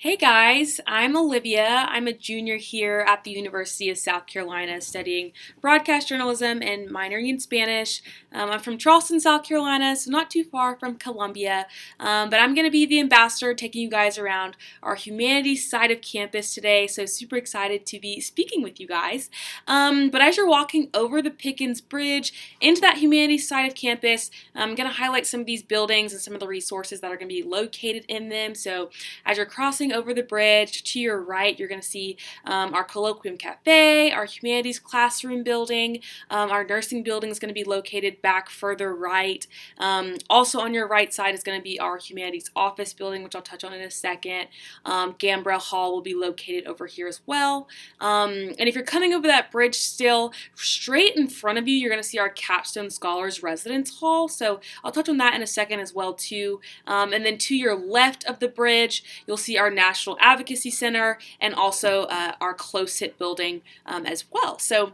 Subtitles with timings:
[0.00, 1.84] Hey guys, I'm Olivia.
[1.88, 7.28] I'm a junior here at the University of South Carolina studying broadcast journalism and minoring
[7.28, 8.00] in Spanish.
[8.32, 11.66] Um, I'm from Charleston, South Carolina, so not too far from Columbia.
[11.98, 15.90] Um, but I'm going to be the ambassador taking you guys around our humanities side
[15.90, 19.30] of campus today, so super excited to be speaking with you guys.
[19.66, 24.30] Um, but as you're walking over the Pickens Bridge into that humanities side of campus,
[24.54, 27.16] I'm going to highlight some of these buildings and some of the resources that are
[27.16, 28.54] going to be located in them.
[28.54, 28.90] So
[29.26, 32.74] as you're crossing crossing over the bridge to your right, you're going to see um,
[32.74, 36.00] our Colloquium Cafe, our Humanities Classroom building.
[36.30, 39.46] Um, our nursing building is going to be located back further right.
[39.78, 43.34] Um, also on your right side is going to be our Humanities Office building, which
[43.34, 44.48] I'll touch on in a second.
[44.84, 47.68] Um, Gambrell Hall will be located over here as well.
[48.00, 51.90] Um, and if you're coming over that bridge still, straight in front of you, you're
[51.90, 54.28] going to see our Capstone Scholars Residence Hall.
[54.28, 56.60] So I'll touch on that in a second as well too.
[56.86, 61.18] Um, and then to your left of the bridge, you'll see our National Advocacy Center
[61.40, 63.54] and also uh, our Close-Hipp building
[63.86, 64.58] um, as well.
[64.58, 64.92] So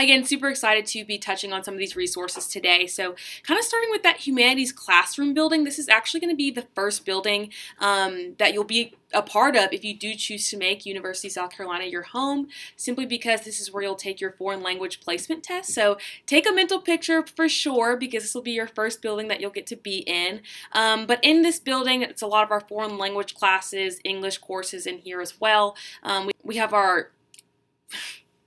[0.00, 2.86] Again, super excited to be touching on some of these resources today.
[2.86, 6.50] So, kind of starting with that humanities classroom building, this is actually going to be
[6.50, 10.56] the first building um, that you'll be a part of if you do choose to
[10.56, 14.32] make University of South Carolina your home, simply because this is where you'll take your
[14.32, 15.74] foreign language placement test.
[15.74, 19.38] So, take a mental picture for sure, because this will be your first building that
[19.42, 20.40] you'll get to be in.
[20.72, 24.86] Um, but in this building, it's a lot of our foreign language classes, English courses
[24.86, 25.76] in here as well.
[26.02, 27.10] Um, we, we have our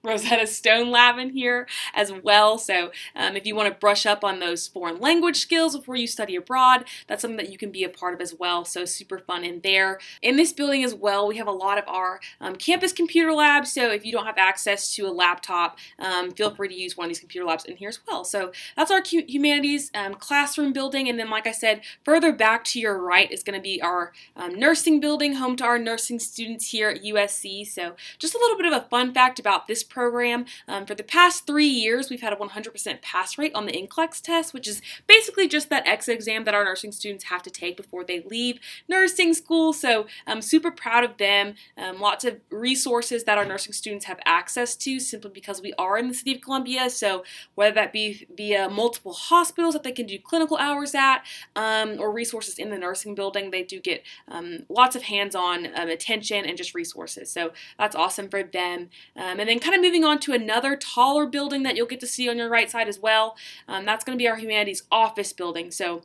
[0.04, 2.58] Rosetta Stone Lab in here as well.
[2.58, 6.08] So um, if you want to brush up on those foreign language skills before you
[6.08, 8.66] study abroad, that's something that you can be a part of as well.
[8.66, 10.00] So super fun in there.
[10.22, 13.72] In this building as well, we have a lot of our um, campus computer labs.
[13.72, 17.06] So if you don't have access to a laptop, um, feel free to use one
[17.06, 18.26] of these computer labs in here as well.
[18.26, 21.08] So that's our humanities um, classroom building.
[21.08, 24.12] And then, like I said, further back to your right is going to be our
[24.36, 27.66] um, nursing building, home to our nursing students here at USC.
[27.66, 30.46] So just a little bit of a fun fact about this program.
[30.68, 34.22] Um, for the past three years, we've had a 100% pass rate on the NCLEX
[34.22, 37.78] test, which is basically just that exit exam that our nursing students have to take
[37.78, 38.60] before they leave
[38.90, 39.72] nursing school.
[39.72, 41.54] So I'm super proud of them.
[41.78, 45.98] Um, lots of resources that our nursing students have access to simply because we are
[45.98, 46.90] in the city of Columbia.
[46.90, 47.24] So
[47.54, 51.20] whether that be via multiple hospitals that they can do clinical hours at
[51.56, 55.90] um, or resources in the nursing building, they do get um, lots of hands-on um,
[55.90, 57.30] attention and just resources.
[57.30, 58.90] So that's awesome for them.
[59.16, 62.08] Um, and then kind of moving on to another taller building that you'll get to
[62.08, 63.36] see on your right side as well.
[63.68, 65.70] Um, that's going to be our humanities office building.
[65.70, 66.04] So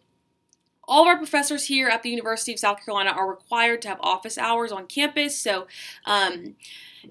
[0.89, 4.01] all of our professors here at the University of South Carolina are required to have
[4.01, 5.39] office hours on campus.
[5.39, 5.67] So,
[6.07, 6.57] um,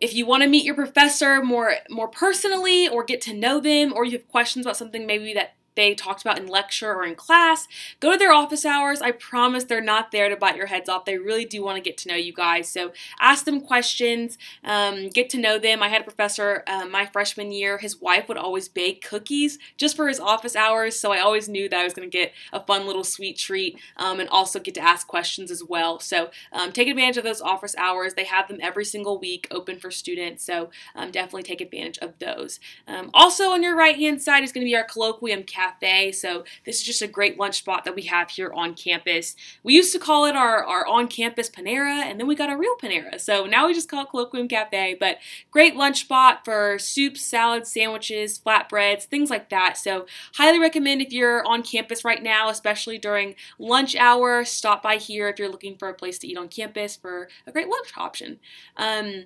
[0.01, 3.93] if you want to meet your professor more more personally or get to know them
[3.93, 7.15] or you have questions about something maybe that they talked about in lecture or in
[7.15, 7.67] class.
[8.01, 9.01] Go to their office hours.
[9.01, 11.05] I promise they're not there to bite your heads off.
[11.05, 12.67] They really do want to get to know you guys.
[12.67, 15.81] So ask them questions, um, get to know them.
[15.83, 17.77] I had a professor uh, my freshman year.
[17.77, 20.99] His wife would always bake cookies just for his office hours.
[20.99, 23.79] So I always knew that I was going to get a fun little sweet treat
[23.97, 25.99] um, and also get to ask questions as well.
[25.99, 28.15] So um, take advantage of those office hours.
[28.15, 30.43] They have them every single week open for students.
[30.43, 32.59] So um, definitely take advantage of those.
[32.87, 36.11] Um, also on your right hand side is going to be our colloquium cafe cafe.
[36.11, 39.35] So this is just a great lunch spot that we have here on campus.
[39.63, 42.75] We used to call it our, our on-campus Panera, and then we got a real
[42.81, 43.19] Panera.
[43.19, 45.17] So now we just call it Colloquium Cafe, but
[45.51, 49.77] great lunch spot for soups, salads, sandwiches, flatbreads, things like that.
[49.77, 50.05] So
[50.35, 55.27] highly recommend if you're on campus right now, especially during lunch hour, stop by here
[55.29, 58.39] if you're looking for a place to eat on campus for a great lunch option.
[58.75, 59.25] Um,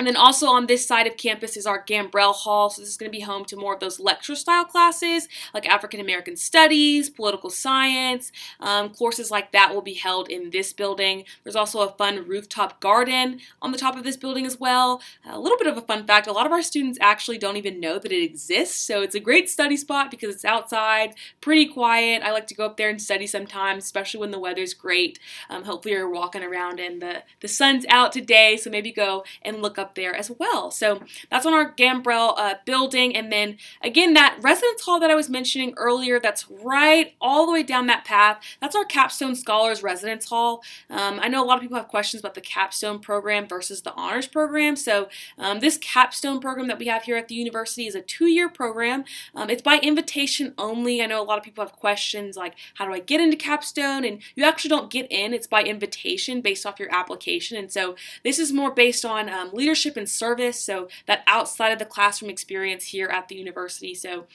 [0.00, 2.70] and then also on this side of campus is our Gambrell Hall.
[2.70, 5.68] So this is going to be home to more of those lecture style classes like
[5.68, 8.32] African American Studies, Political Science.
[8.60, 11.24] Um, courses like that will be held in this building.
[11.44, 15.02] There's also a fun rooftop garden on the top of this building as well.
[15.28, 17.78] A little bit of a fun fact, a lot of our students actually don't even
[17.78, 18.80] know that it exists.
[18.80, 21.12] So it's a great study spot because it's outside,
[21.42, 22.22] pretty quiet.
[22.22, 25.18] I like to go up there and study sometimes, especially when the weather's great.
[25.50, 29.60] Um, hopefully you're walking around and the, the sun's out today, so maybe go and
[29.60, 30.70] look up there as well.
[30.70, 33.16] So that's on our Gambrell uh, building.
[33.16, 37.52] And then again, that residence hall that I was mentioning earlier, that's right all the
[37.52, 38.42] way down that path.
[38.60, 40.62] That's our Capstone Scholars Residence Hall.
[40.88, 43.92] Um, I know a lot of people have questions about the Capstone program versus the
[43.94, 44.76] Honors program.
[44.76, 45.08] So
[45.38, 49.04] um, this Capstone program that we have here at the university is a two-year program.
[49.34, 51.02] Um, it's by invitation only.
[51.02, 54.04] I know a lot of people have questions like, how do I get into Capstone?
[54.04, 55.32] And you actually don't get in.
[55.32, 57.56] It's by invitation based off your application.
[57.56, 61.70] And so this is more based on um, leadership leadership and service, so that outside
[61.70, 63.94] of the classroom experience here at the university.
[63.94, 64.26] So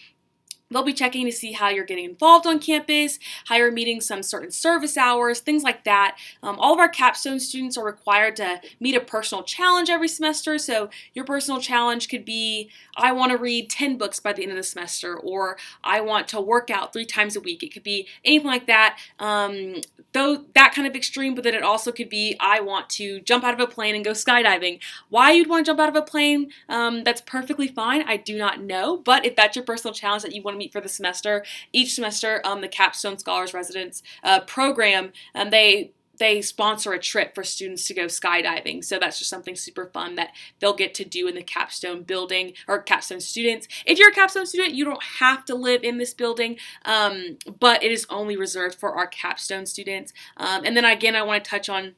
[0.71, 4.23] They'll be checking to see how you're getting involved on campus, how you're meeting some
[4.23, 6.17] certain service hours, things like that.
[6.41, 10.57] Um, all of our capstone students are required to meet a personal challenge every semester.
[10.57, 14.51] So, your personal challenge could be I want to read 10 books by the end
[14.51, 17.61] of the semester, or I want to work out three times a week.
[17.61, 18.97] It could be anything like that.
[19.19, 19.81] Um,
[20.13, 23.43] though that kind of extreme, but then it also could be I want to jump
[23.43, 24.79] out of a plane and go skydiving.
[25.09, 28.03] Why you'd want to jump out of a plane, um, that's perfectly fine.
[28.07, 28.97] I do not know.
[28.97, 31.93] But if that's your personal challenge that you want to meet for the semester, each
[31.93, 37.43] semester, um, the Capstone Scholars Residence uh, program, and they they sponsor a trip for
[37.43, 38.83] students to go skydiving.
[38.83, 42.53] So that's just something super fun that they'll get to do in the capstone building
[42.67, 43.67] or capstone students.
[43.85, 47.83] If you're a capstone student, you don't have to live in this building, um, but
[47.83, 50.13] it is only reserved for our capstone students.
[50.37, 51.95] Um, and then again, I want to touch on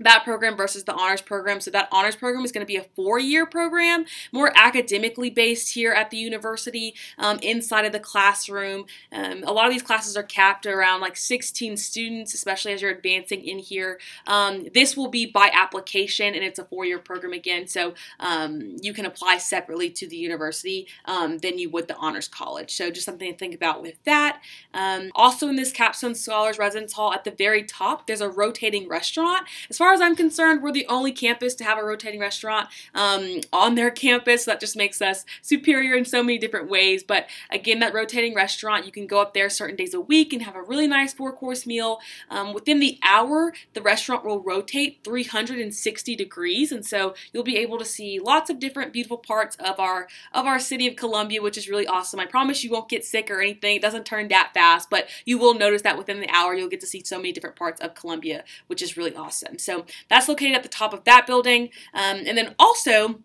[0.00, 1.60] that program versus the honors program.
[1.60, 5.92] So that honors program is going to be a four-year program, more academically based here
[5.92, 8.86] at the university, um, inside of the classroom.
[9.12, 12.90] Um, a lot of these classes are capped around like 16 students, especially as you're
[12.90, 13.98] advancing in here.
[14.26, 18.92] Um, this will be by application, and it's a four-year program again, so um, you
[18.92, 22.74] can apply separately to the university um, than you would the honors college.
[22.74, 24.40] So just something to think about with that.
[24.74, 28.88] Um, also in this Capstone Scholars Residence Hall, at the very top, there's a rotating
[28.88, 29.46] restaurant.
[29.70, 32.68] As far far as I'm concerned, we're the only campus to have a rotating restaurant
[32.92, 34.44] um, on their campus.
[34.44, 37.04] So that just makes us superior in so many different ways.
[37.04, 40.42] But again, that rotating restaurant, you can go up there certain days a week and
[40.42, 42.00] have a really nice four course meal.
[42.30, 47.78] Um, within the hour, the restaurant will rotate 360 degrees, and so you'll be able
[47.78, 51.56] to see lots of different beautiful parts of our of our city of Columbia, which
[51.56, 52.18] is really awesome.
[52.18, 53.76] I promise you won't get sick or anything.
[53.76, 56.80] It doesn't turn that fast, but you will notice that within the hour you'll get
[56.80, 59.58] to see so many different parts of Columbia, which is really awesome.
[59.60, 59.75] So
[60.08, 61.70] that's located at the top of that building.
[61.94, 63.20] Um, and then also,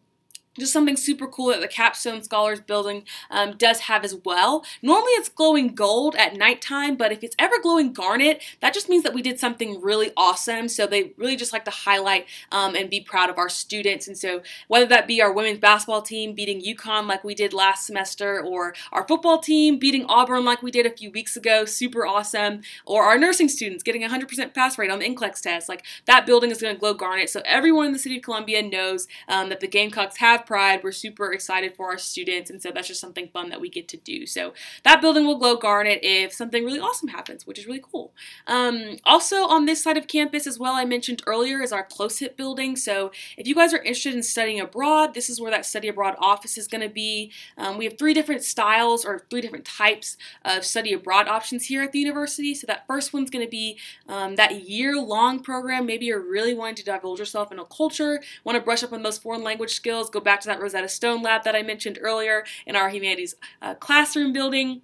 [0.60, 4.66] just something super cool that the Capstone Scholars building um, does have as well.
[4.82, 9.04] Normally it's glowing gold at nighttime, but if it's ever glowing garnet, that just means
[9.04, 10.68] that we did something really awesome.
[10.68, 14.08] So they really just like to highlight um, and be proud of our students.
[14.08, 17.86] And so whether that be our women's basketball team beating UConn like we did last
[17.86, 22.06] semester, or our football team beating Auburn like we did a few weeks ago, super
[22.06, 25.86] awesome, or our nursing students getting a 100% pass rate on the NCLEX test, like
[26.06, 27.30] that building is going to glow garnet.
[27.30, 30.84] So everyone in the city of Columbia knows um, that the Gamecocks have have pride.
[30.84, 33.88] We're super excited for our students, and so that's just something fun that we get
[33.90, 34.26] to do.
[34.26, 34.54] So
[34.84, 38.14] that building will glow garnet if something really awesome happens, which is really cool.
[38.48, 42.36] Um, also on this side of campus as well, I mentioned earlier is our Close-Hipp
[42.36, 42.76] building.
[42.76, 46.16] So if you guys are interested in studying abroad, this is where that study abroad
[46.20, 47.32] office is going to be.
[47.58, 51.84] Um, we have three different styles or three different types of study abroad options here
[51.84, 52.56] at the university.
[52.56, 53.78] So that first one's going to be
[54.08, 55.86] um, that year-long program.
[55.86, 59.04] Maybe you're really wanting to divulge yourself in a culture, want to brush up on
[59.04, 62.00] those foreign language skills, go back back to that Rosetta Stone lab that I mentioned
[62.02, 64.82] earlier in our humanities uh, classroom building.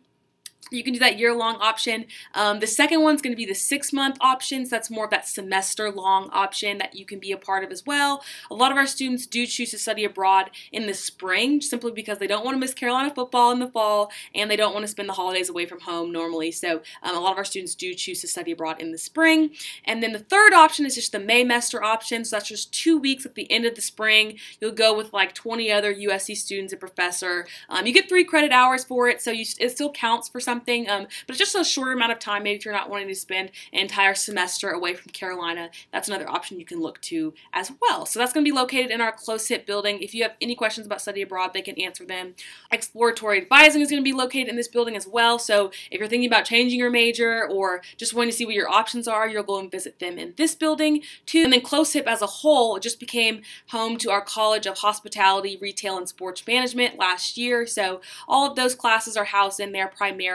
[0.72, 2.06] You can do that year long option.
[2.34, 4.66] Um, the second one's going to be the six month option.
[4.66, 7.72] So that's more of that semester long option that you can be a part of
[7.72, 8.24] as well.
[8.52, 12.20] A lot of our students do choose to study abroad in the spring simply because
[12.20, 14.88] they don't want to miss Carolina football in the fall and they don't want to
[14.88, 16.52] spend the holidays away from home normally.
[16.52, 19.52] So um, a lot of our students do choose to study abroad in the spring.
[19.86, 22.26] And then the third option is just the Maymester option.
[22.26, 24.38] So that's just two weeks at the end of the spring.
[24.60, 27.48] You'll go with like 20 other USC students and professor.
[27.70, 30.57] Um, you get three credit hours for it, so you, it still counts for some
[30.58, 32.44] something, um, but it's just a shorter amount of time.
[32.44, 36.28] Maybe if you're not wanting to spend an entire semester away from Carolina, that's another
[36.30, 38.06] option you can look to as well.
[38.06, 40.02] So that's going to be located in our Close-Hipp building.
[40.02, 42.34] If you have any questions about study abroad, they can answer them.
[42.72, 45.38] Exploratory advising is going to be located in this building as well.
[45.38, 48.70] So if you're thinking about changing your major or just wanting to see what your
[48.70, 51.44] options are, you'll go and visit them in this building too.
[51.44, 55.98] And then Close-Hipp as a whole just became home to our College of Hospitality, Retail,
[55.98, 57.68] and Sports Management last year.
[57.68, 59.88] So all of those classes are housed in there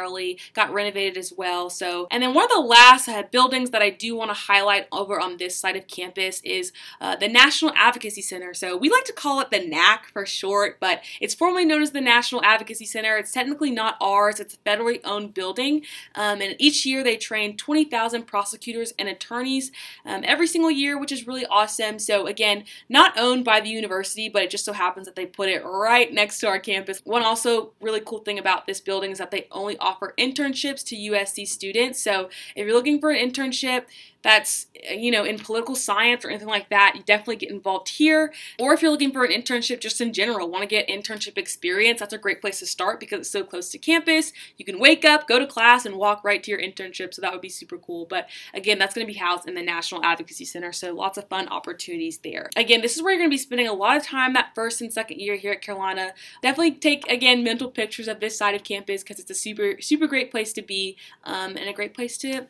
[0.02, 1.71] primarily got renovated as well.
[1.71, 4.88] So, and then one of the last uh, buildings that I do want to highlight
[4.90, 8.52] over on this side of campus is uh, the National Advocacy Center.
[8.54, 11.92] So we like to call it the NAC for short, but it's formerly known as
[11.92, 13.16] the National Advocacy Center.
[13.16, 14.40] It's technically not ours.
[14.40, 15.82] It's a federally owned building,
[16.14, 19.71] um, and each year they train 20,000 prosecutors and attorneys
[20.04, 21.99] um, every single year, which is really awesome.
[21.99, 25.49] So again, not owned by the university, but it just so happens that they put
[25.49, 27.00] it right next to our campus.
[27.04, 30.84] One also really cool thing about this building is that they only offer offer internships
[30.87, 32.00] to USC students.
[32.02, 33.84] So if you're looking for an internship,
[34.23, 38.33] that's you know in political science or anything like that, you definitely get involved here.
[38.59, 42.00] Or if you're looking for an internship just in general, want to get internship experience,
[42.00, 44.33] that's a great place to start because it's so close to campus.
[44.57, 47.14] You can wake up, go to class, and walk right to your internship.
[47.14, 48.07] So that would be super cool.
[48.07, 50.73] But again, that's going to be housed in the National Advocacy Center.
[50.73, 52.50] So lots of fun opportunities there.
[52.57, 54.81] Again, this is where you're going to be spending a lot of time that first
[54.81, 56.12] and second year here at Carolina.
[56.43, 60.07] Definitely take again mental pictures of this side of campus because it's a super super
[60.07, 62.47] great place to be um, and a great place to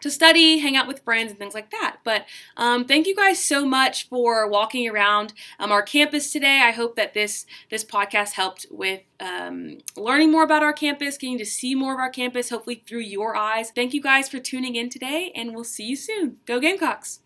[0.00, 1.98] to study, hang out with friends, and things like that.
[2.04, 2.26] But
[2.56, 6.60] um, thank you guys so much for walking around um, our campus today.
[6.62, 11.38] I hope that this this podcast helped with um, learning more about our campus, getting
[11.38, 13.70] to see more of our campus, hopefully through your eyes.
[13.70, 16.38] Thank you guys for tuning in today, and we'll see you soon.
[16.46, 17.20] Go Gamecocks!